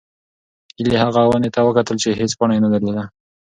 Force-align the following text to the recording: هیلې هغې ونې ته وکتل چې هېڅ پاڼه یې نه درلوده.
هیلې 0.77 0.97
هغې 1.03 1.23
ونې 1.27 1.49
ته 1.55 1.59
وکتل 1.67 1.95
چې 2.03 2.09
هېڅ 2.19 2.31
پاڼه 2.37 2.53
یې 2.55 2.63
نه 2.65 2.69
درلوده. 2.73 3.03